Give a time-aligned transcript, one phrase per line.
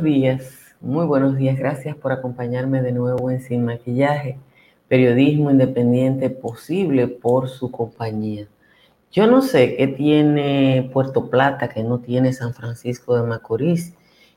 [0.00, 1.58] buenos días, muy buenos días.
[1.58, 4.38] Gracias por acompañarme de nuevo en Sin Maquillaje,
[4.88, 8.46] periodismo independiente posible por su compañía.
[9.12, 13.92] Yo no sé qué tiene Puerto Plata que no tiene San Francisco de Macorís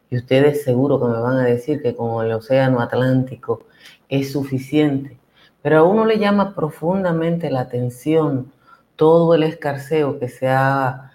[0.09, 3.63] y ustedes seguro que me van a decir que con el Océano Atlántico
[4.09, 5.17] es suficiente,
[5.61, 8.51] pero a uno le llama profundamente la atención
[8.97, 11.12] todo el escarceo que se ha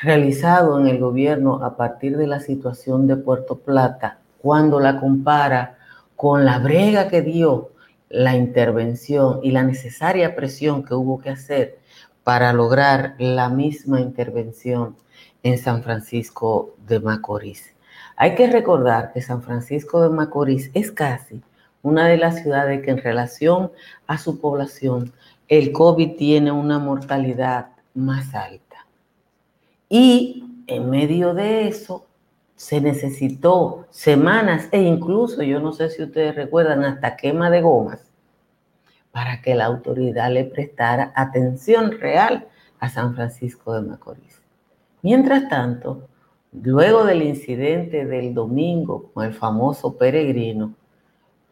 [0.00, 5.76] realizado en el gobierno a partir de la situación de Puerto Plata, cuando la compara
[6.14, 7.70] con la brega que dio
[8.08, 11.78] la intervención y la necesaria presión que hubo que hacer
[12.24, 14.96] para lograr la misma intervención
[15.42, 17.74] en San Francisco de Macorís.
[18.16, 21.42] Hay que recordar que San Francisco de Macorís es casi
[21.82, 23.70] una de las ciudades que en relación
[24.06, 25.12] a su población
[25.48, 28.67] el COVID tiene una mortalidad más alta.
[29.88, 32.06] Y en medio de eso
[32.56, 38.08] se necesitó semanas e incluso, yo no sé si ustedes recuerdan, hasta quema de gomas
[39.12, 42.46] para que la autoridad le prestara atención real
[42.78, 44.42] a San Francisco de Macorís.
[45.02, 46.08] Mientras tanto,
[46.52, 50.74] luego del incidente del domingo con el famoso peregrino,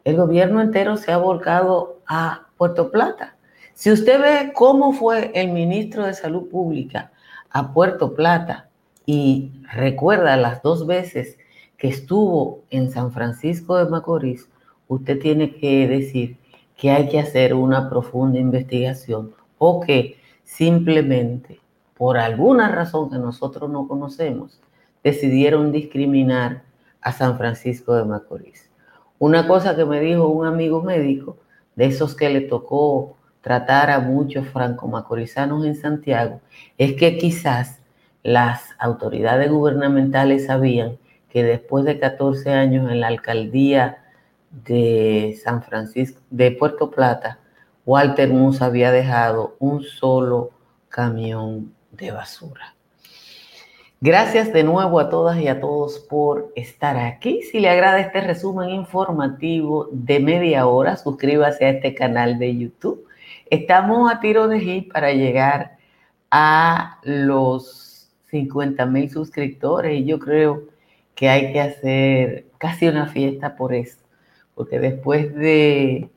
[0.03, 3.35] el gobierno entero se ha volcado a Puerto Plata.
[3.73, 7.11] Si usted ve cómo fue el ministro de Salud Pública
[7.57, 8.69] a Puerto Plata
[9.07, 11.39] y recuerda las dos veces
[11.75, 14.47] que estuvo en San Francisco de Macorís,
[14.87, 16.37] usted tiene que decir
[16.75, 21.59] que hay que hacer una profunda investigación o que simplemente
[21.97, 24.61] por alguna razón que nosotros no conocemos
[25.03, 26.61] decidieron discriminar
[27.01, 28.69] a San Francisco de Macorís.
[29.17, 31.37] Una cosa que me dijo un amigo médico,
[31.75, 33.16] de esos que le tocó
[33.47, 36.41] tratar a muchos franco-macorizanos en Santiago
[36.77, 37.79] es que quizás
[38.21, 40.97] las autoridades gubernamentales sabían
[41.29, 44.03] que después de 14 años en la alcaldía
[44.51, 47.39] de San Francisco, de Puerto Plata,
[47.85, 50.51] Walter Musa había dejado un solo
[50.89, 52.75] camión de basura.
[54.01, 57.43] Gracias de nuevo a todas y a todos por estar aquí.
[57.43, 63.06] Si le agrada este resumen informativo de media hora, suscríbase a este canal de YouTube
[63.49, 65.77] Estamos a tiro de hit para llegar
[66.31, 70.63] a los 50 mil suscriptores y yo creo
[71.15, 73.99] que hay que hacer casi una fiesta por eso,
[74.53, 76.09] porque después de,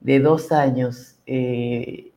[0.00, 2.12] dos años eh,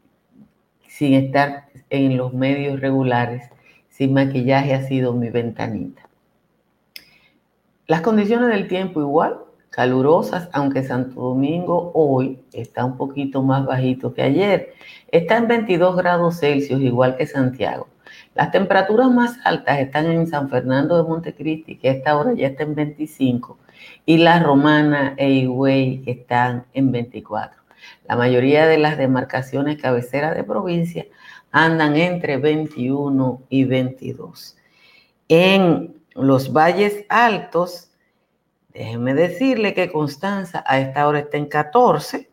[0.88, 3.50] sin estar en los medios regulares,
[3.89, 6.07] sin maquillaje ha sido mi ventanita.
[7.88, 9.39] Las condiciones del tiempo igual,
[9.77, 14.73] calurosas, aunque Santo Domingo hoy está un poquito más bajito que ayer.
[15.11, 17.88] Está en 22 grados Celsius, igual que Santiago.
[18.33, 22.47] Las temperaturas más altas están en San Fernando de Montecristi, que a esta hora ya
[22.47, 23.59] está en 25,
[24.07, 27.61] y La Romana e Higüey, que están en 24.
[28.07, 31.05] La mayoría de las demarcaciones cabeceras de provincia
[31.51, 34.57] andan entre 21 y 22.
[35.29, 37.87] En los valles altos,
[38.77, 42.29] Déjenme decirle que Constanza a esta hora está en 14,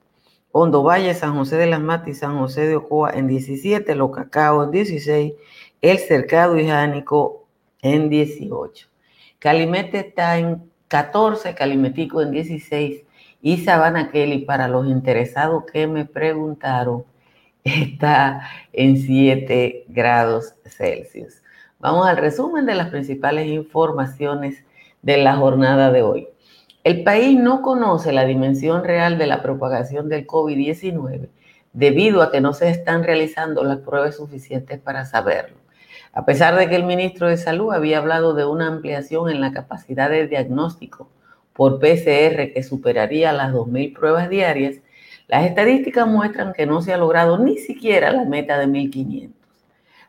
[0.52, 4.10] Hondo Valle, San José de las Matas y San José de Ocoa en 17, Los
[4.10, 5.32] Cacao en 16,
[5.80, 7.46] El Cercado y Jánico
[7.80, 8.88] en 18.
[9.38, 13.04] Calimete está en 14, Calimetico en 16
[13.40, 17.06] y Sabana Kelly, para los interesados que me preguntaron,
[17.64, 18.42] está
[18.74, 21.40] en 7 grados Celsius.
[21.78, 24.62] Vamos al resumen de las principales informaciones
[25.00, 26.28] de la jornada de hoy.
[26.84, 31.30] El país no conoce la dimensión real de la propagación del COVID-19
[31.72, 35.56] debido a que no se están realizando las pruebas suficientes para saberlo.
[36.12, 39.50] A pesar de que el ministro de Salud había hablado de una ampliación en la
[39.50, 41.08] capacidad de diagnóstico
[41.54, 44.76] por PCR que superaría las 2.000 pruebas diarias,
[45.26, 49.30] las estadísticas muestran que no se ha logrado ni siquiera la meta de 1.500.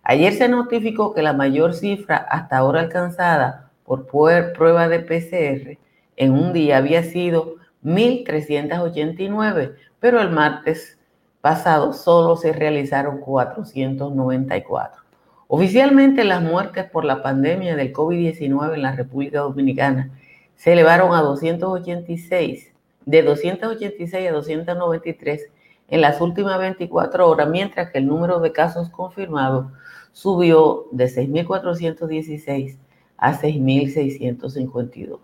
[0.04, 5.85] Ayer se notificó que la mayor cifra hasta ahora alcanzada por prueba de PCR
[6.18, 10.98] en un día había sido 1.389, pero el martes
[11.42, 15.04] pasado solo se realizaron 494.
[15.48, 20.10] Oficialmente las muertes por la pandemia del COVID-19 en la República Dominicana
[20.56, 22.74] se elevaron a 286,
[23.06, 25.52] de 286 a 293
[25.88, 29.68] en las últimas 24 horas, mientras que el número de casos confirmados
[30.14, 32.78] subió de 6.416
[33.18, 35.20] a 6.652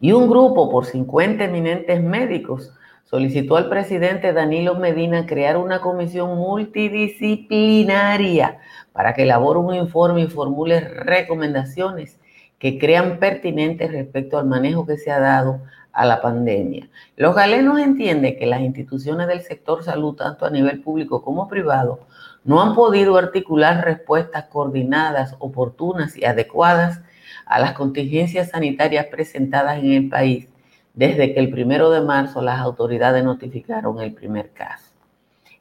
[0.00, 2.72] y un grupo por 50 eminentes médicos
[3.04, 8.58] solicitó al presidente Danilo Medina crear una comisión multidisciplinaria
[8.92, 12.18] para que elabore un informe y formule recomendaciones
[12.58, 15.60] que crean pertinentes respecto al manejo que se ha dado
[15.92, 16.88] a la pandemia.
[17.16, 22.00] Los galenos entienden que las instituciones del sector salud, tanto a nivel público como privado,
[22.44, 27.00] no han podido articular respuestas coordinadas, oportunas y adecuadas
[27.46, 30.48] a las contingencias sanitarias presentadas en el país
[30.94, 34.92] desde que el primero de marzo las autoridades notificaron el primer caso.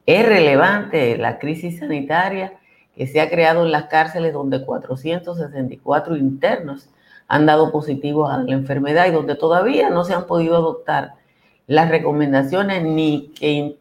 [0.06, 2.54] Es relevante la crisis sanitaria
[2.96, 6.90] que se ha creado en las cárceles donde 464 internos
[7.28, 11.14] han dado positivos a la enfermedad y donde todavía no se han podido adoptar
[11.68, 13.34] las recomendaciones ni,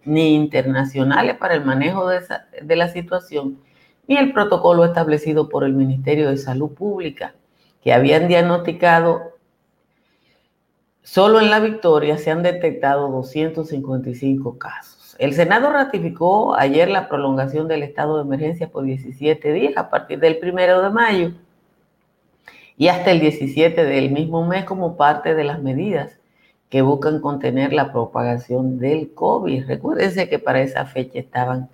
[0.04, 2.20] ni internacionales para el manejo de,
[2.62, 3.58] de la situación,
[4.08, 7.34] ni el protocolo establecido por el Ministerio de Salud Pública,
[7.84, 9.34] que habían diagnosticado
[11.04, 15.14] Solo en la victoria se han detectado 255 casos.
[15.18, 20.18] El Senado ratificó ayer la prolongación del estado de emergencia por 17 días a partir
[20.18, 21.32] del primero de mayo
[22.78, 26.18] y hasta el 17 del mismo mes como parte de las medidas
[26.70, 29.66] que buscan contener la propagación del COVID.
[29.66, 31.68] Recuérdense que para esa fecha estaban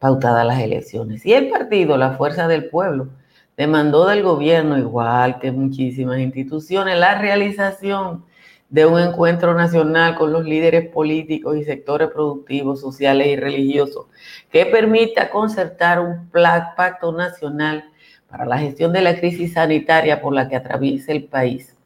[0.00, 1.24] pautadas las elecciones.
[1.24, 3.10] Y el partido, la Fuerza del Pueblo,
[3.56, 8.24] demandó del gobierno, igual que muchísimas instituciones, la realización
[8.72, 14.06] de un encuentro nacional con los líderes políticos y sectores productivos, sociales y religiosos
[14.50, 17.84] que permita concertar un pacto nacional
[18.30, 21.76] para la gestión de la crisis sanitaria por la que atraviesa el país.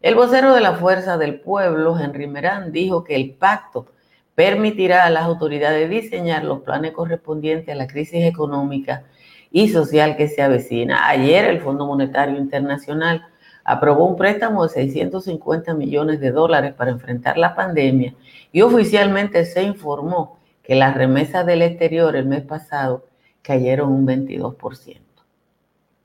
[0.00, 3.88] El vocero de la Fuerza del Pueblo, Henry Merán, dijo que el pacto
[4.34, 9.04] permitirá a las autoridades diseñar los planes correspondientes a la crisis económica
[9.50, 11.08] y social que se avecina.
[11.08, 13.26] Ayer el Fondo Monetario Internacional
[13.64, 18.14] aprobó un préstamo de 650 millones de dólares para enfrentar la pandemia
[18.52, 23.04] y oficialmente se informó que las remesas del exterior el mes pasado
[23.42, 25.00] cayeron un 22%.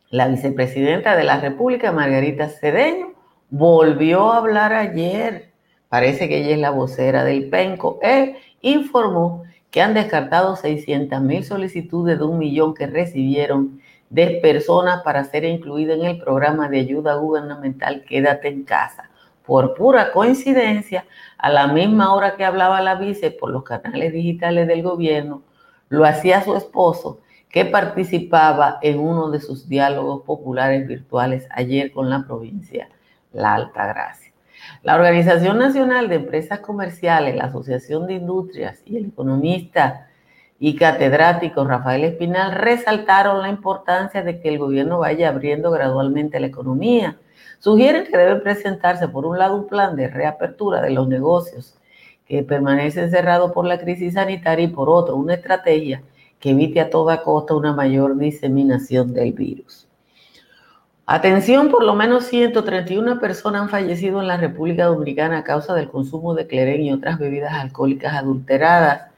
[0.09, 3.13] La vicepresidenta de la República, Margarita Cedeño,
[3.49, 5.51] volvió a hablar ayer,
[5.89, 9.43] parece que ella es la vocera del PENCO, e informó
[9.75, 15.43] que han descartado 600 mil solicitudes de un millón que recibieron de personas para ser
[15.43, 19.09] incluidas en el programa de ayuda gubernamental Quédate en casa.
[19.45, 21.05] Por pura coincidencia,
[21.37, 25.41] a la misma hora que hablaba la vice por los canales digitales del gobierno,
[25.89, 27.19] lo hacía su esposo,
[27.49, 32.87] que participaba en uno de sus diálogos populares virtuales ayer con la provincia
[33.33, 34.24] La Alta Gracia.
[34.83, 40.07] La Organización Nacional de Empresas Comerciales, la Asociación de Industrias y el economista
[40.59, 46.47] y catedrático Rafael Espinal resaltaron la importancia de que el gobierno vaya abriendo gradualmente la
[46.47, 47.17] economía.
[47.59, 51.77] Sugieren que debe presentarse, por un lado, un plan de reapertura de los negocios
[52.25, 56.01] que permanecen cerrados por la crisis sanitaria y por otro, una estrategia
[56.39, 59.84] que evite a toda costa una mayor diseminación del virus.
[61.07, 65.89] Atención, por lo menos 131 personas han fallecido en la República Dominicana a causa del
[65.89, 69.15] consumo de cleren y otras bebidas alcohólicas adulteradas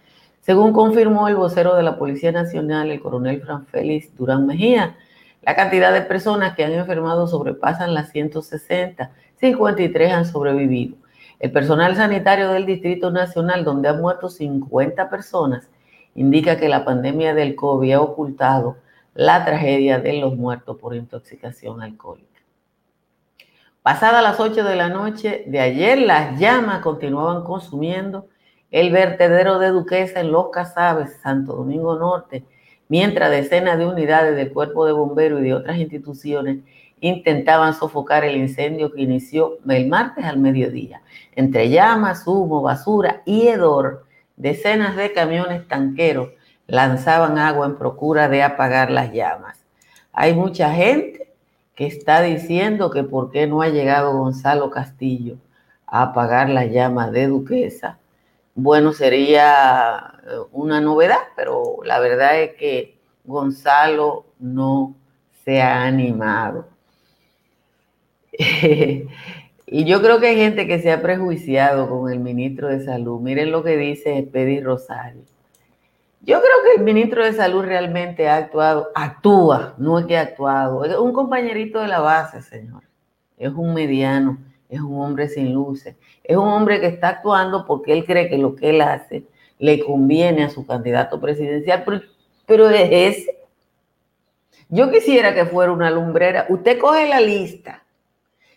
[0.47, 4.95] según confirmó el vocero de la Policía Nacional, el coronel Fran Félix Durán Mejía,
[5.41, 9.11] la cantidad de personas que han enfermado sobrepasan las 160,
[9.41, 10.95] 53 han sobrevivido.
[11.41, 15.67] El personal sanitario del Distrito Nacional, donde han muerto 50 personas,
[16.15, 18.77] indica que la pandemia del COVID ha ocultado
[19.17, 22.39] la tragedia de los muertos por intoxicación alcohólica.
[23.81, 28.27] Pasadas las 8 de la noche de ayer, las llamas continuaban consumiendo
[28.69, 32.45] el vertedero de Duquesa en Los Casabes, Santo Domingo Norte,
[32.89, 36.59] mientras decenas de unidades del Cuerpo de Bomberos y de otras instituciones
[36.99, 41.01] intentaban sofocar el incendio que inició el martes al mediodía.
[41.35, 44.05] Entre llamas, humo, basura y hedor,
[44.35, 46.36] decenas de camiones tanqueros
[46.67, 49.63] lanzaban agua en procura de apagar las llamas.
[50.13, 51.33] Hay mucha gente
[51.75, 55.37] que está diciendo que por qué no ha llegado Gonzalo Castillo
[55.85, 57.97] a apagar las llamas de Duquesa
[58.59, 64.95] bueno, sería eh, una novedad, pero la verdad es que Gonzalo no
[65.45, 66.67] se ha animado.
[69.67, 73.21] y yo creo que hay gente que se ha prejuiciado con el ministro de Salud.
[73.21, 75.21] Miren lo que dice Pedi Rosario.
[76.21, 80.21] Yo creo que el ministro de Salud realmente ha actuado, actúa, no es que ha
[80.21, 82.83] actuado, es un compañerito de la base, señor.
[83.37, 84.37] Es un mediano
[84.69, 88.37] es un hombre sin luces, es un hombre que está actuando porque él cree que
[88.37, 89.23] lo que él hace
[89.59, 91.83] le conviene a su candidato presidencial,
[92.45, 93.37] pero, es ese.
[94.69, 96.45] Yo quisiera que fuera una lumbrera.
[96.49, 97.83] Usted coge la lista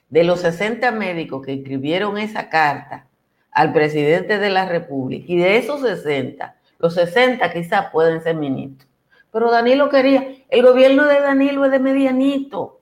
[0.08, 3.06] de los 60 médicos que escribieron esa carta
[3.52, 8.88] al presidente de la República y de esos 60, los 60 quizás pueden ser ministros.
[9.30, 12.80] Pero Danilo quería, el gobierno de Danilo es de medianito.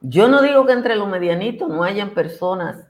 [0.00, 2.86] Yo no digo que entre los medianitos no hayan personas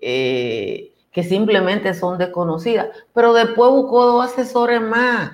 [0.00, 5.32] eh, que simplemente son desconocidas, pero después buscó dos asesores más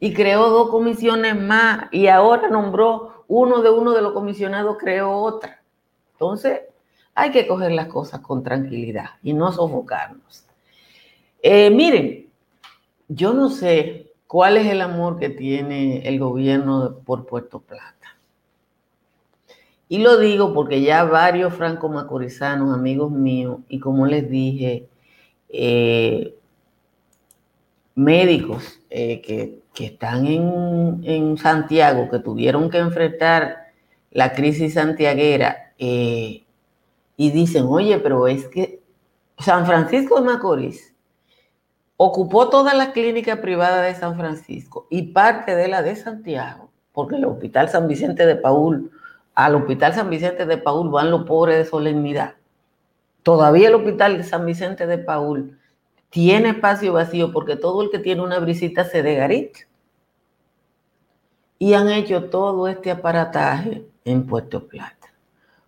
[0.00, 5.12] y creó dos comisiones más y ahora nombró uno de uno de los comisionados, creó
[5.12, 5.62] otra.
[6.12, 6.62] Entonces,
[7.14, 10.49] hay que coger las cosas con tranquilidad y no sofocarnos.
[11.42, 12.28] Eh, miren,
[13.08, 18.18] yo no sé cuál es el amor que tiene el gobierno por Puerto Plata.
[19.88, 24.86] Y lo digo porque ya varios franco-macorizanos, amigos míos, y como les dije,
[25.48, 26.34] eh,
[27.94, 33.72] médicos eh, que, están en, Santiago, que tuvieron que enfrentar
[34.10, 36.44] la crisis santiaguera, y
[37.16, 38.82] dicen, oye, pero es que
[39.38, 40.89] San Francisco de Macorís
[42.02, 47.16] ocupó todas las clínicas privadas de San Francisco y parte de la de Santiago, porque
[47.16, 48.90] el Hospital San Vicente de Paul,
[49.34, 52.36] al Hospital San Vicente de Paul van los pobres de solemnidad.
[53.22, 55.58] Todavía el Hospital de San Vicente de Paul
[56.08, 59.52] tiene espacio vacío porque todo el que tiene una brisita se de
[61.58, 65.12] Y han hecho todo este aparataje en Puerto Plata.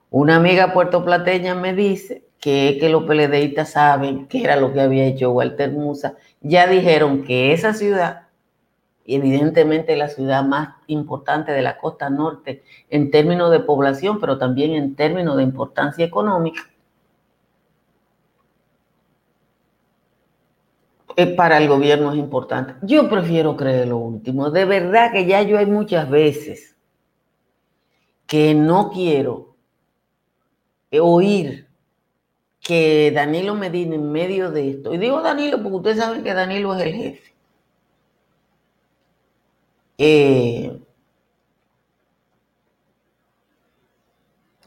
[0.09, 5.07] Una amiga puertoplateña me dice que, que los peledeístas saben qué era lo que había
[5.07, 8.23] hecho Walter Musa, ya dijeron que esa ciudad,
[9.07, 14.73] evidentemente la ciudad más importante de la costa norte en términos de población, pero también
[14.73, 16.63] en términos de importancia económica,
[21.15, 22.75] eh, para el gobierno es importante.
[22.83, 24.51] Yo prefiero creer lo último.
[24.51, 26.75] De verdad que ya yo hay muchas veces
[28.27, 29.55] que no quiero
[30.91, 31.72] oír
[32.63, 36.75] que Danilo Medina en medio de esto, y digo Danilo porque ustedes saben que Danilo
[36.77, 37.35] es el jefe,
[39.99, 40.81] eh,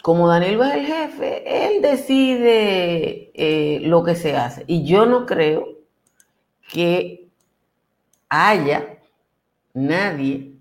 [0.02, 4.64] como Danilo es el jefe, él decide eh, lo que se hace.
[4.68, 5.80] Y yo no creo
[6.72, 7.28] que
[8.30, 9.00] haya
[9.74, 10.54] nadie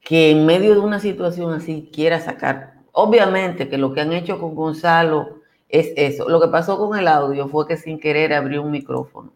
[0.00, 4.40] que en medio de una situación así quiera sacar Obviamente que lo que han hecho
[4.40, 5.38] con Gonzalo
[5.68, 6.28] es eso.
[6.28, 9.32] Lo que pasó con el audio fue que sin querer abrió un micrófono,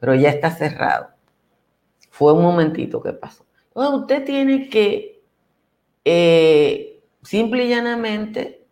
[0.00, 1.10] pero ya está cerrado.
[2.10, 3.44] Fue un momentito que pasó.
[3.68, 5.22] Entonces usted tiene que
[6.04, 8.66] eh, simple y llanamente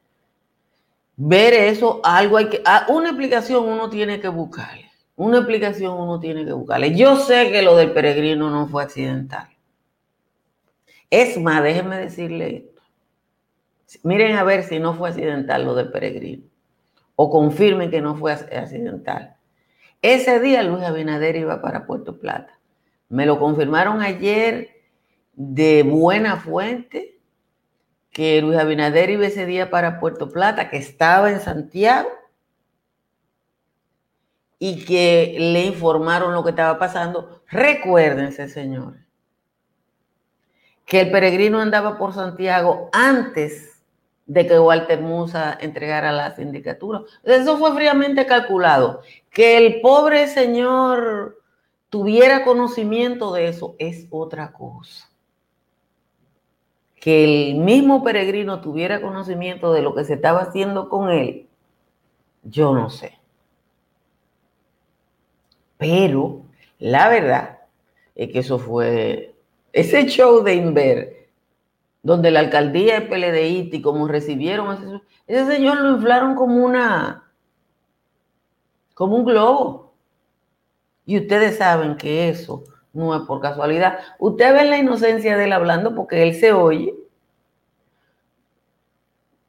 [1.15, 4.91] ver eso, algo hay que, ah, una explicación uno tiene que buscarle.
[5.15, 6.97] Una explicación uno tiene que buscarle.
[6.97, 9.49] Yo sé que lo del peregrino no fue accidental.
[11.11, 12.72] Es más, déjeme decirle esto.
[14.03, 16.45] Miren a ver si no fue accidental lo del peregrino.
[17.17, 19.37] O confirmen que no fue accidental.
[20.01, 22.59] Ese día Luis Abinader iba para Puerto Plata.
[23.09, 24.83] Me lo confirmaron ayer
[25.35, 27.19] de buena fuente
[28.11, 32.09] que Luis Abinader iba ese día para Puerto Plata, que estaba en Santiago
[34.59, 37.43] y que le informaron lo que estaba pasando.
[37.49, 39.03] Recuérdense, señores,
[40.85, 43.72] que el peregrino andaba por Santiago antes
[44.27, 47.03] de que Walter Musa entregara la sindicatura.
[47.25, 49.03] Eso fue fríamente calculado.
[49.31, 51.39] Que el pobre señor
[51.91, 55.11] tuviera conocimiento de eso es otra cosa.
[56.95, 61.49] Que el mismo peregrino tuviera conocimiento de lo que se estaba haciendo con él,
[62.45, 63.19] yo no sé.
[65.77, 66.43] Pero
[66.79, 67.59] la verdad
[68.15, 69.35] es que eso fue,
[69.73, 71.22] ese show de Inver
[72.03, 77.31] donde la alcaldía es PLDI y como recibieron ese, ese señor lo inflaron como una,
[78.95, 79.95] como un globo.
[81.05, 83.99] Y ustedes saben que eso no es por casualidad.
[84.19, 86.95] Usted ve la inocencia de él hablando porque él se oye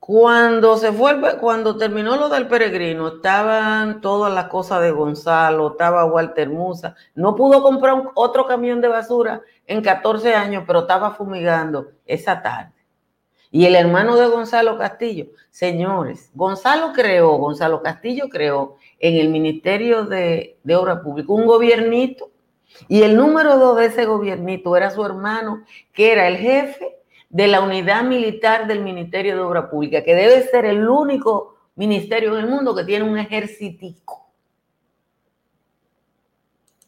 [0.05, 6.03] cuando se fue, cuando terminó lo del peregrino, estaban todas las cosas de Gonzalo, estaba
[6.03, 6.93] Walter Musa.
[7.15, 12.73] No pudo comprar otro camión de basura en 14 años, pero estaba fumigando esa tarde.
[13.49, 20.03] Y el hermano de Gonzalo Castillo, señores, Gonzalo creó, Gonzalo Castillo creó en el Ministerio
[20.03, 22.29] de, de Obra Pública un gobiernito.
[22.89, 27.02] Y el número dos de ese gobiernito era su hermano, que era el jefe
[27.33, 32.37] de la unidad militar del Ministerio de Obra Pública, que debe ser el único ministerio
[32.37, 34.29] en el mundo que tiene un ejercitico.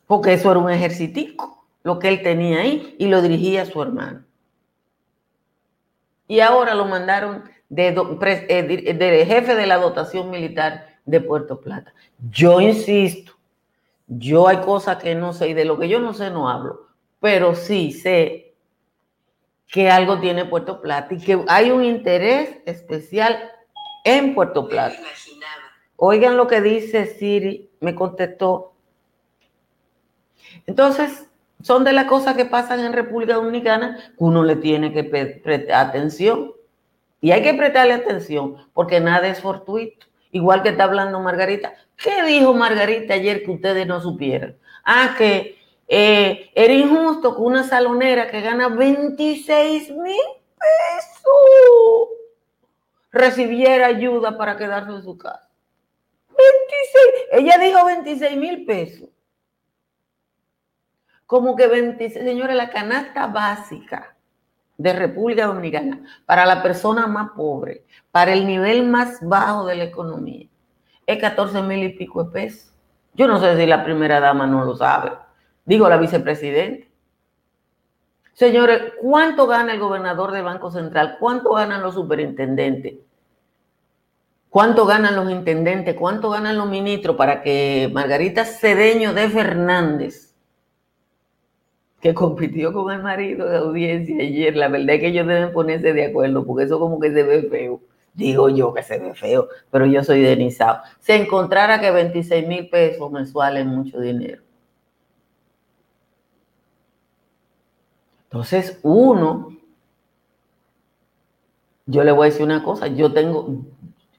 [0.06, 4.24] Porque eso era un ejercitico, lo que él tenía ahí, y lo dirigía su hermano.
[6.28, 7.88] Y ahora lo mandaron de,
[8.48, 11.92] eh, de jefe de la dotación militar de Puerto Plata.
[12.30, 13.34] Yo insisto,
[14.06, 16.86] yo hay cosas que no sé y de lo que yo no sé no hablo,
[17.20, 18.45] pero sí sé
[19.68, 23.52] que algo tiene Puerto Plata y que hay un interés especial
[24.04, 24.98] en Puerto Plata.
[25.98, 28.74] Oigan lo que dice Siri, me contestó.
[30.68, 31.30] Entonces,
[31.62, 35.88] son de las cosas que pasan en República Dominicana que uno le tiene que prestar
[35.88, 36.52] atención.
[37.22, 40.06] Y hay que prestarle atención porque nada es fortuito.
[40.32, 41.74] Igual que está hablando Margarita.
[41.96, 44.58] ¿Qué dijo Margarita ayer que ustedes no supieran?
[44.84, 45.58] Ah, que
[45.88, 50.22] eh, era injusto que una salonera que gana 26 mil
[50.58, 52.10] pesos
[53.12, 55.50] recibiera ayuda para quedarse en su casa.
[56.30, 59.10] 26, ella dijo 26 mil pesos.
[61.26, 64.16] Como que 26, señores, la canasta básica
[64.78, 69.84] de República Dominicana para la persona más pobre, para el nivel más bajo de la
[69.86, 70.48] economía,
[71.08, 72.74] es 14 mil y pico de pesos.
[73.14, 75.25] Yo no sé si la primera dama no lo sabe.
[75.66, 76.86] Digo, la vicepresidenta.
[78.34, 81.18] Señores, ¿cuánto gana el gobernador del Banco Central?
[81.20, 82.96] ¿Cuánto ganan los superintendentes?
[84.50, 85.96] ¿Cuánto ganan los intendentes?
[85.96, 90.34] ¿Cuánto ganan los ministros para que Margarita Cedeño de Fernández,
[92.00, 95.94] que compitió con el marido de audiencia ayer, la verdad es que ellos deben ponerse
[95.94, 97.82] de acuerdo, porque eso como que se ve feo.
[98.14, 100.82] Digo yo que se ve feo, pero yo soy denizado.
[101.00, 104.45] Se encontrara que 26 mil pesos mensuales es mucho dinero.
[108.36, 109.48] Entonces, uno,
[111.86, 113.64] yo le voy a decir una cosa, yo tengo,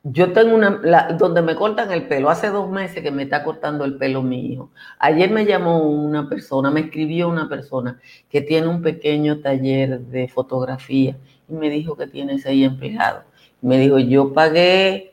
[0.04, 0.70] yo tengo una,
[1.18, 4.46] donde me cortan el pelo, hace dos meses que me está cortando el pelo mi
[4.46, 4.70] hijo.
[4.98, 10.28] Ayer me llamó una persona, me escribió una persona que tiene un pequeño taller de
[10.28, 13.24] fotografía y me dijo que tiene seis empleados.
[13.60, 15.12] Me dijo, yo pagué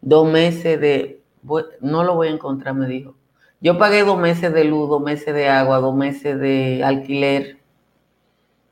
[0.00, 1.20] dos meses de,
[1.80, 3.16] no lo voy a encontrar, me dijo.
[3.60, 7.55] Yo pagué dos meses de luz, dos meses de agua, dos meses de alquiler,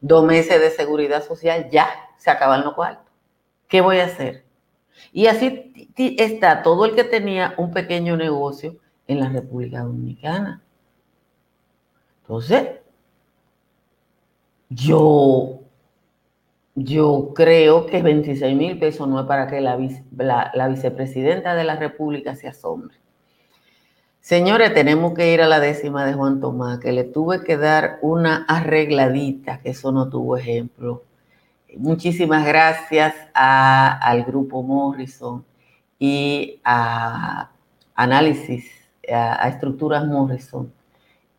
[0.04, 1.88] dos meses de seguridad social, ya,
[2.18, 3.10] se acaban los cuartos.
[3.68, 4.44] ¿Qué voy a hacer?
[5.14, 10.62] Y así está todo el que tenía un pequeño negocio en la República Dominicana.
[12.20, 12.80] Entonces,
[14.68, 15.60] yo,
[16.74, 19.78] yo creo que 26 mil pesos no es para que la,
[20.52, 22.94] la vicepresidenta de la República se asombre.
[24.24, 27.98] Señores, tenemos que ir a la décima de Juan Tomás, que le tuve que dar
[28.00, 31.02] una arregladita, que eso no tuvo ejemplo
[31.76, 35.44] muchísimas gracias al grupo Morrison
[35.98, 37.50] y a
[37.94, 38.70] Análisis,
[39.12, 40.72] a, Estructuras Morrison,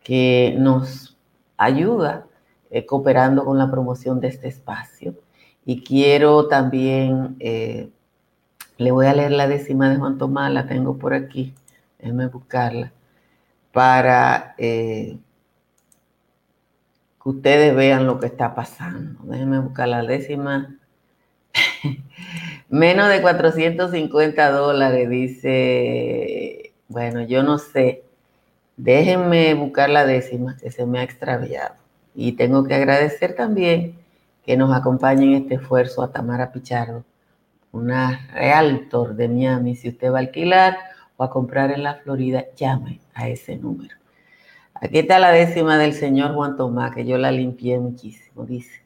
[0.02, 1.16] que nos
[1.56, 2.26] ayuda
[2.70, 5.14] eh, cooperando con la promoción de este espacio.
[5.64, 7.90] Y quiero también, eh,
[8.78, 11.54] le voy a leer la décima de Juan Tomás, la tengo por aquí,
[11.98, 12.92] déjenme buscarla,
[13.72, 15.18] para eh,
[17.24, 19.20] ustedes vean lo que está pasando.
[19.24, 20.76] Déjenme buscar la décima.
[22.68, 26.72] Menos de 450 dólares, dice.
[26.88, 28.04] Bueno, yo no sé.
[28.76, 31.74] Déjenme buscar la décima que se me ha extraviado.
[32.14, 33.98] Y tengo que agradecer también
[34.44, 37.04] que nos acompañe en este esfuerzo a Tamara Pichardo,
[37.72, 39.74] una realtor de Miami.
[39.74, 40.78] Si usted va a alquilar
[41.16, 43.94] o a comprar en la Florida, llame a ese número.
[44.74, 48.44] Aquí está la décima del señor Juan Tomás, que yo la limpié muchísimo.
[48.44, 48.82] Dice,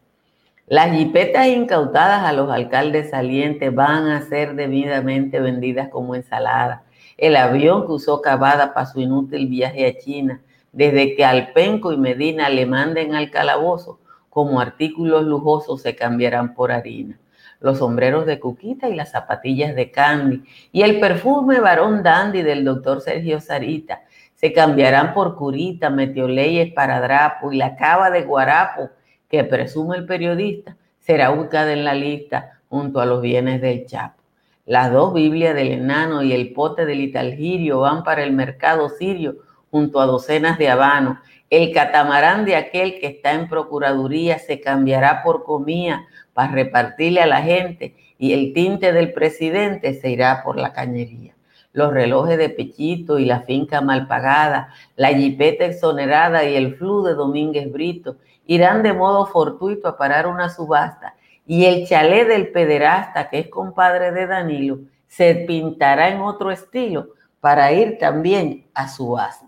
[0.66, 6.84] las jipetas incautadas a los alcaldes salientes van a ser debidamente vendidas como ensalada.
[7.18, 10.40] El avión que usó Cavada para su inútil viaje a China,
[10.72, 16.70] desde que Alpenco y Medina le manden al calabozo, como artículos lujosos se cambiarán por
[16.70, 17.18] harina.
[17.60, 20.42] Los sombreros de Cuquita y las zapatillas de Candy
[20.72, 24.02] y el perfume varón dandy del doctor Sergio Sarita
[24.34, 28.88] se cambiarán por curita, meteoleyes, drapo y la cava de guarapo
[29.28, 34.20] que presume el periodista será ubicada en la lista junto a los bienes del Chapo.
[34.64, 39.36] Las dos Biblias del enano y el pote del italgirio van para el mercado sirio
[39.70, 41.18] junto a docenas de habanos.
[41.50, 47.26] El catamarán de aquel que está en procuraduría se cambiará por comida para repartirle a
[47.26, 51.34] la gente y el tinte del presidente se irá por la cañería
[51.72, 57.02] los relojes de Pechito y la finca mal pagada, la jipeta exonerada y el flu
[57.02, 58.16] de Domínguez Brito
[58.46, 61.14] irán de modo fortuito a parar una subasta
[61.46, 67.08] y el chalet del pederasta, que es compadre de Danilo, se pintará en otro estilo
[67.40, 69.46] para ir también a subasta.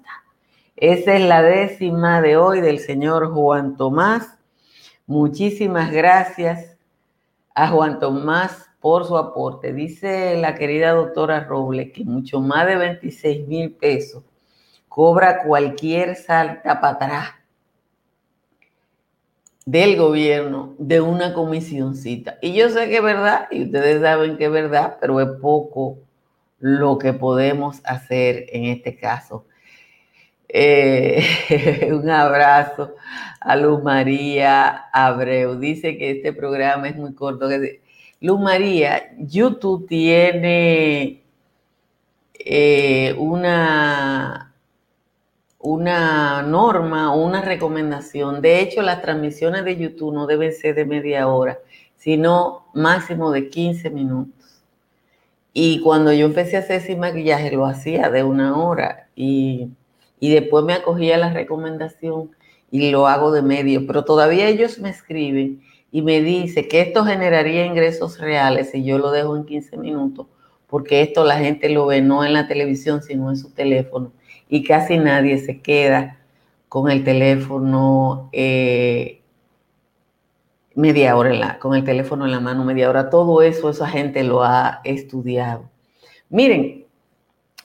[0.76, 4.36] Esa es la décima de hoy del señor Juan Tomás.
[5.06, 6.71] Muchísimas gracias
[7.54, 9.72] a Juan Tomás por su aporte.
[9.72, 14.24] Dice la querida doctora Robles que mucho más de 26 mil pesos
[14.88, 17.28] cobra cualquier salta para atrás
[19.64, 22.38] del gobierno de una comisioncita.
[22.42, 25.98] Y yo sé que es verdad, y ustedes saben que es verdad, pero es poco
[26.58, 29.46] lo que podemos hacer en este caso.
[30.54, 32.94] Eh, un abrazo
[33.40, 35.58] a Luz María Abreu.
[35.58, 37.48] Dice que este programa es muy corto.
[38.20, 41.22] Luz María, YouTube tiene
[42.38, 44.54] eh, una,
[45.58, 48.42] una norma o una recomendación.
[48.42, 51.58] De hecho, las transmisiones de YouTube no deben ser de media hora,
[51.96, 54.62] sino máximo de 15 minutos.
[55.54, 59.70] Y cuando yo empecé a hacer ese maquillaje, lo hacía de una hora y,
[60.22, 62.30] y después me acogía la recomendación
[62.70, 63.88] y lo hago de medio.
[63.88, 68.98] Pero todavía ellos me escriben y me dice que esto generaría ingresos reales si yo
[68.98, 70.28] lo dejo en 15 minutos,
[70.68, 74.12] porque esto la gente lo ve no en la televisión, sino en su teléfono.
[74.48, 76.20] Y casi nadie se queda
[76.68, 79.22] con el teléfono eh,
[80.76, 83.10] media hora, la, con el teléfono en la mano media hora.
[83.10, 85.68] Todo eso, esa gente lo ha estudiado.
[86.28, 86.86] Miren,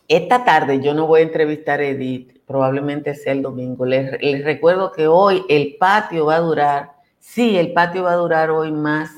[0.08, 3.86] esta tarde yo no voy a entrevistar a Edith, probablemente sea el domingo.
[3.86, 8.50] les recuerdo que hoy el patio va a durar Sí, el patio va a durar
[8.52, 9.12] hoy más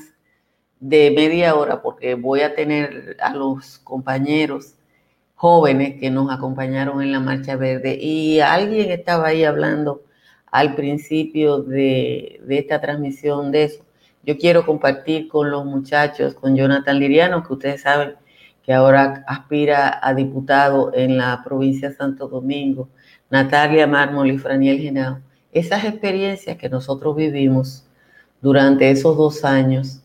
[0.80, 4.74] de media hora porque voy a tener a los compañeros
[5.36, 10.02] jóvenes que nos acompañaron en la Marcha Verde y alguien estaba ahí hablando
[10.50, 13.84] al principio de, esta transmisión de eso.
[14.24, 18.16] Yo quiero compartir con los muchachos, con Jonathan Liriano, que ustedes saben
[18.64, 22.88] que ahora aspira a diputado en la provincia de Santo Domingo,
[23.30, 25.20] Natalia Mármol y Franiel Genao,
[25.52, 27.86] esas experiencias que nosotros vivimos
[28.40, 30.02] durante esos dos años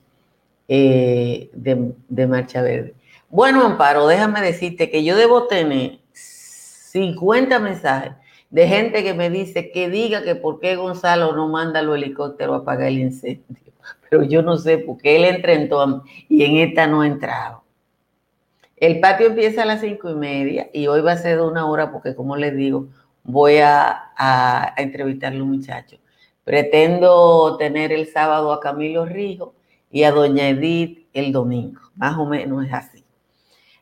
[0.67, 2.93] eh, de, Marcha Verde.
[3.29, 8.13] Bueno, Amparo, déjame decirte que yo debo tener 50 mensajes
[8.49, 12.55] de gente que me dice que diga que por qué Gonzalo no manda los helicópteros
[12.55, 13.43] a apagar el incendio.
[14.09, 15.69] Pero yo no sé por qué él entra en
[16.29, 17.63] y en esta no ha entrado.
[18.77, 21.65] El patio empieza a las cinco y media y hoy va a ser de una
[21.65, 22.87] hora porque, como les digo,
[23.25, 25.99] voy a, a entrevistar a los muchachos.
[26.43, 29.55] Pretendo tener el sábado a Camilo Rijo
[29.91, 31.81] y a Doña Edith el domingo.
[31.95, 33.05] Más o menos es así.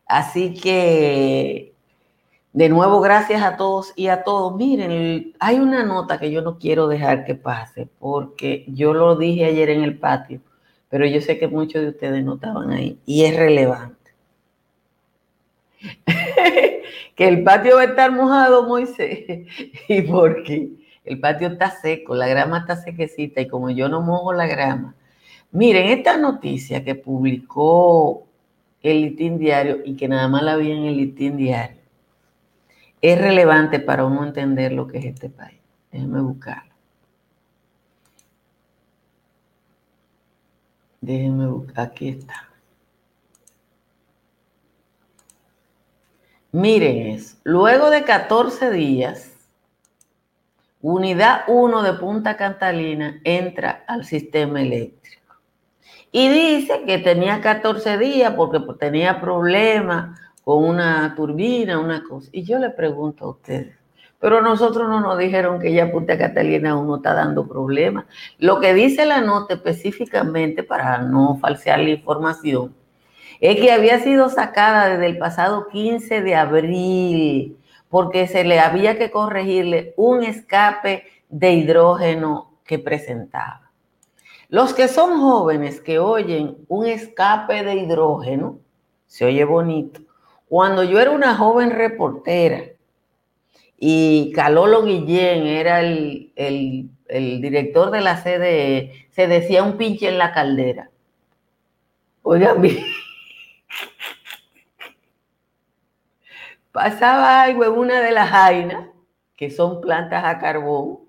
[0.06, 1.74] Así que,
[2.54, 4.56] de nuevo, gracias a todos y a todos.
[4.56, 9.46] Miren, hay una nota que yo no quiero dejar que pase porque yo lo dije
[9.46, 10.42] ayer en el patio,
[10.90, 14.12] pero yo sé que muchos de ustedes no estaban ahí y es relevante.
[17.16, 19.48] que el patio va a estar mojado, Moisés.
[19.88, 20.70] ¿Y por qué?
[21.06, 24.96] el patio está seco, la grama está sequecita y como yo no mojo la grama.
[25.52, 28.26] Miren, esta noticia que publicó
[28.82, 31.82] el Litín Diario y que nada más la vi en el Litín Diario,
[33.02, 35.60] es relevante para uno entender lo que es este país.
[35.92, 36.74] Déjenme buscarlo.
[41.02, 42.50] Déjenme buscar, aquí está.
[46.54, 49.34] Miren eso, luego de 14 días
[50.84, 55.36] Unidad 1 de Punta Catalina entra al sistema eléctrico.
[56.12, 62.30] Y dice que tenía 14 días porque tenía problemas con una turbina, una cosa.
[62.34, 63.78] Y yo le pregunto a ustedes,
[64.20, 68.04] pero nosotros no nos dijeron que ya Punta Catalina 1 está dando problemas.
[68.38, 72.76] Lo que dice la nota específicamente, para no falsear la información,
[73.44, 77.58] es que había sido sacada desde el pasado 15 de abril
[77.90, 83.70] porque se le había que corregirle un escape de hidrógeno que presentaba.
[84.48, 88.60] Los que son jóvenes que oyen un escape de hidrógeno,
[89.08, 90.00] se oye bonito.
[90.48, 92.64] Cuando yo era una joven reportera
[93.78, 96.32] y Calolo Guillén era el,
[97.10, 100.90] director de la CDE, se decía un pinche en la caldera.
[102.22, 102.86] Oigan bien.
[106.74, 108.90] Pasaba algo en una de las jainas,
[109.38, 111.00] que son plantas a carbón,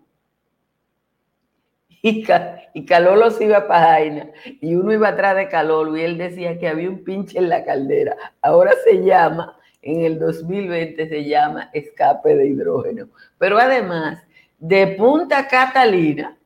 [1.89, 2.27] y,
[2.75, 6.59] y Calolo se iba para Jaina, y uno iba atrás de Calolo, y él decía
[6.59, 8.15] que había un pinche en la caldera.
[8.43, 13.09] Ahora se llama, en el 2020 se llama escape de hidrógeno.
[13.39, 14.23] Pero además,
[14.59, 16.37] de Punta Catalina,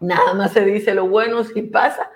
[0.00, 2.10] nada más se dice lo bueno si pasa.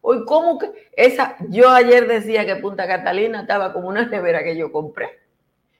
[0.00, 1.36] Hoy, ¿cómo que esa?
[1.50, 5.25] Yo ayer decía que Punta Catalina estaba como una nevera que yo compré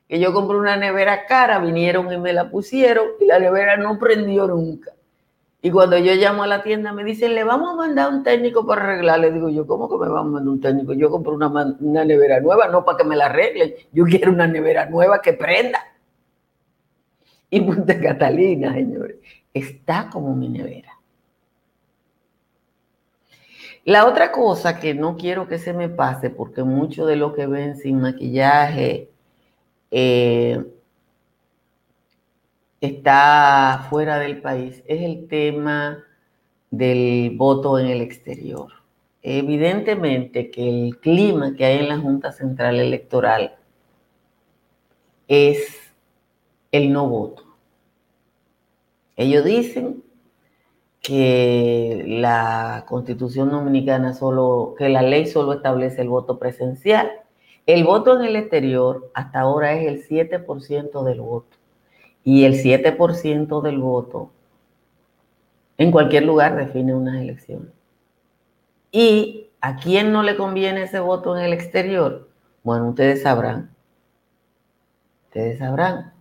[0.08, 3.98] que yo compré una nevera cara, vinieron y me la pusieron y la nevera no
[3.98, 4.92] prendió nunca.
[5.62, 8.64] Y cuando yo llamo a la tienda me dicen, le vamos a mandar un técnico
[8.64, 9.18] para arreglar.
[9.18, 10.92] Le digo yo, ¿cómo que me vamos a mandar un técnico?
[10.92, 11.48] Yo compré una,
[11.80, 13.74] una nevera nueva, no para que me la arreglen.
[13.92, 15.80] Yo quiero una nevera nueva que prenda.
[17.50, 19.16] Y Punta Catalina, señores,
[19.52, 20.92] está como mi nevera.
[23.84, 27.46] La otra cosa que no quiero que se me pase, porque mucho de lo que
[27.46, 29.10] ven sin maquillaje
[29.90, 30.64] eh,
[32.80, 36.04] está fuera del país, es el tema
[36.70, 38.72] del voto en el exterior.
[39.22, 43.56] Evidentemente que el clima que hay en la Junta Central Electoral
[45.28, 45.92] es
[46.70, 47.44] el no voto.
[49.16, 50.04] Ellos dicen
[51.00, 57.10] que la constitución dominicana solo, que la ley solo establece el voto presencial.
[57.66, 61.56] El voto en el exterior hasta ahora es el 7% del voto.
[62.22, 64.30] Y el 7% del voto
[65.78, 67.72] en cualquier lugar define unas elecciones.
[68.90, 72.28] ¿Y a quién no le conviene ese voto en el exterior?
[72.62, 73.74] Bueno, ustedes sabrán.
[75.26, 76.12] Ustedes sabrán.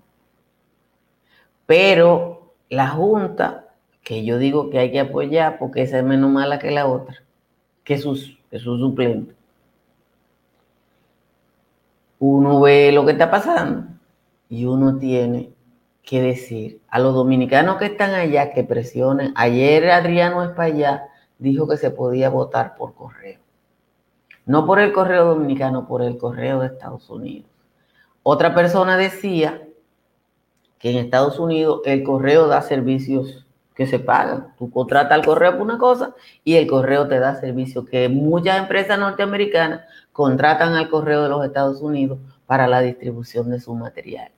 [1.65, 3.69] Pero la Junta,
[4.03, 7.23] que yo digo que hay que apoyar porque esa es menos mala que la otra,
[7.83, 9.34] que sus, que sus suplentes.
[12.27, 13.85] Uno ve lo que está pasando
[14.49, 15.53] y uno tiene
[16.01, 19.31] que decir a los dominicanos que están allá que presionen.
[19.35, 21.07] Ayer Adriano Espaillá
[21.37, 23.39] dijo que se podía votar por correo.
[24.47, 27.47] No por el correo dominicano, por el correo de Estados Unidos.
[28.23, 29.61] Otra persona decía
[30.79, 34.55] que en Estados Unidos el correo da servicios que se pagan.
[34.57, 38.57] Tú contratas al correo por una cosa y el correo te da servicios que muchas
[38.57, 39.81] empresas norteamericanas
[40.15, 44.31] contratan al correo de los Estados Unidos para la distribución de su material.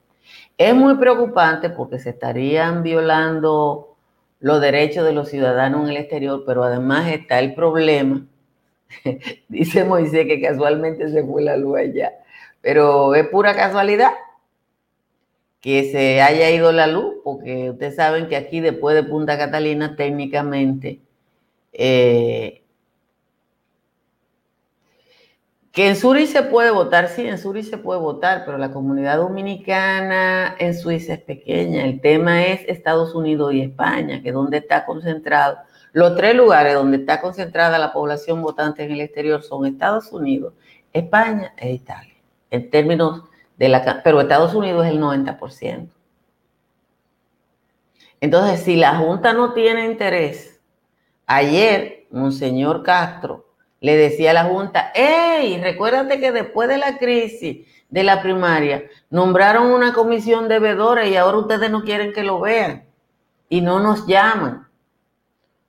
[0.57, 3.95] Es muy preocupante porque se estarían violando
[4.39, 8.25] los derechos de los ciudadanos en el exterior, pero además está el problema,
[9.49, 12.11] dice Moisés que casualmente se fue la luz allá,
[12.59, 14.13] pero es pura casualidad
[15.61, 19.95] que se haya ido la luz, porque ustedes saben que aquí después de Punta Catalina
[19.95, 21.01] técnicamente
[21.71, 22.63] eh,
[25.77, 29.17] Que en Zurich se puede votar, sí, en Zurich se puede votar, pero la comunidad
[29.17, 31.85] dominicana en Suiza es pequeña.
[31.85, 35.59] El tema es Estados Unidos y España, que es donde está concentrado.
[35.93, 40.55] Los tres lugares donde está concentrada la población votante en el exterior son Estados Unidos,
[40.91, 42.15] España e Italia.
[42.49, 44.01] En términos de la...
[44.03, 45.89] Pero Estados Unidos es el 90%.
[48.19, 50.59] Entonces, si la Junta no tiene interés,
[51.27, 53.46] ayer, Monseñor Castro
[53.79, 58.83] le decía a la Junta, hey, recuérdate que después de la crisis de la primaria,
[59.09, 62.85] nombraron una comisión de veedores y ahora ustedes no quieren que lo vean
[63.49, 64.67] y no nos llaman.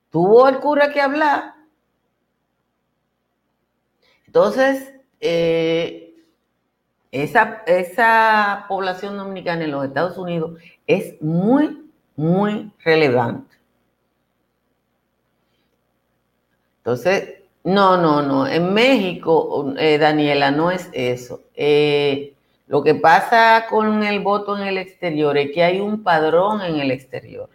[0.09, 1.53] Tuvo el cura que hablar.
[4.25, 6.13] Entonces, eh,
[7.11, 13.55] esa, esa población dominicana en los Estados Unidos es muy, muy relevante.
[16.79, 18.47] Entonces, no, no, no.
[18.47, 21.41] En México, eh, Daniela, no es eso.
[21.55, 22.33] Eh,
[22.67, 26.79] lo que pasa con el voto en el exterior es que hay un padrón en
[26.79, 27.49] el exterior,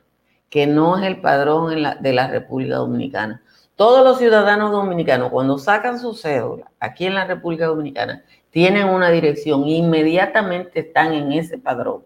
[0.50, 3.42] que no es el padrón de la República Dominicana.
[3.76, 9.10] Todos los ciudadanos dominicanos, cuando sacan su cédula aquí en la República Dominicana, tienen una
[9.10, 12.04] dirección, inmediatamente están en ese padrón.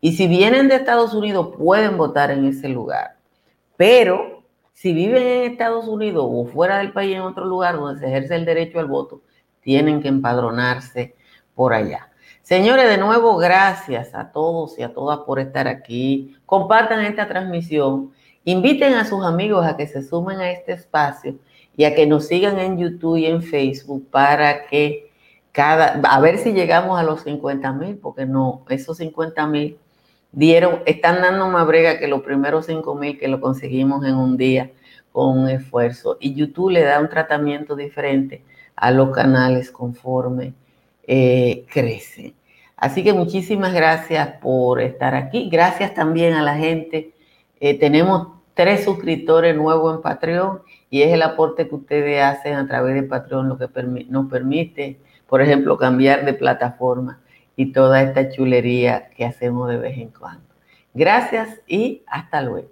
[0.00, 3.16] Y si vienen de Estados Unidos, pueden votar en ese lugar.
[3.76, 4.41] Pero
[4.72, 8.34] si viven en Estados Unidos o fuera del país, en otro lugar donde se ejerce
[8.34, 9.22] el derecho al voto,
[9.60, 11.14] tienen que empadronarse
[11.54, 12.08] por allá.
[12.42, 16.36] Señores, de nuevo, gracias a todos y a todas por estar aquí.
[16.44, 18.12] Compartan esta transmisión.
[18.44, 21.36] Inviten a sus amigos a que se sumen a este espacio
[21.76, 25.12] y a que nos sigan en YouTube y en Facebook para que
[25.52, 29.78] cada, a ver si llegamos a los 50 mil, porque no, esos 50 mil
[30.32, 34.36] dieron, están dando más brega que los primeros 5 mil que lo conseguimos en un
[34.36, 34.70] día
[35.12, 36.16] con un esfuerzo.
[36.20, 38.42] Y YouTube le da un tratamiento diferente
[38.74, 40.54] a los canales conforme
[41.06, 42.34] eh, crece.
[42.76, 45.48] Así que muchísimas gracias por estar aquí.
[45.50, 47.12] Gracias también a la gente.
[47.60, 52.66] Eh, tenemos tres suscriptores nuevos en Patreon y es el aporte que ustedes hacen a
[52.66, 53.68] través de Patreon lo que
[54.08, 57.21] nos permite, por ejemplo, cambiar de plataforma
[57.56, 60.44] y toda esta chulería que hacemos de vez en cuando.
[60.94, 62.71] Gracias y hasta luego.